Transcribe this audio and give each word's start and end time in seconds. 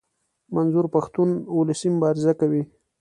منظور 0.55 0.85
پښتون 0.95 1.29
اولسي 1.55 1.87
مبارزه 1.95 2.31
کوي. 2.39 2.63